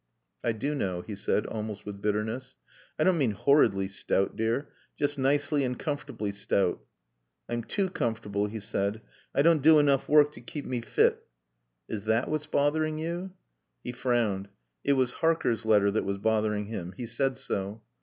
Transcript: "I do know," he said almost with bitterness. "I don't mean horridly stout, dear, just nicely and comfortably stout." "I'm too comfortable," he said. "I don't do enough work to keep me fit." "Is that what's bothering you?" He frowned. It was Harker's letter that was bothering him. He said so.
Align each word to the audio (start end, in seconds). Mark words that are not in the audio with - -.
"I 0.43 0.51
do 0.53 0.73
know," 0.73 1.01
he 1.01 1.13
said 1.13 1.45
almost 1.45 1.85
with 1.85 2.01
bitterness. 2.01 2.55
"I 2.97 3.03
don't 3.03 3.19
mean 3.19 3.33
horridly 3.33 3.87
stout, 3.87 4.35
dear, 4.35 4.73
just 4.97 5.19
nicely 5.19 5.63
and 5.63 5.77
comfortably 5.77 6.31
stout." 6.31 6.83
"I'm 7.47 7.63
too 7.63 7.87
comfortable," 7.87 8.47
he 8.47 8.59
said. 8.61 9.01
"I 9.35 9.43
don't 9.43 9.61
do 9.61 9.77
enough 9.77 10.09
work 10.09 10.31
to 10.31 10.41
keep 10.41 10.65
me 10.65 10.81
fit." 10.81 11.27
"Is 11.87 12.05
that 12.05 12.29
what's 12.31 12.47
bothering 12.47 12.97
you?" 12.97 13.33
He 13.83 13.91
frowned. 13.91 14.49
It 14.83 14.93
was 14.93 15.11
Harker's 15.11 15.67
letter 15.67 15.91
that 15.91 16.03
was 16.03 16.17
bothering 16.17 16.65
him. 16.65 16.95
He 16.97 17.05
said 17.05 17.37
so. 17.37 17.83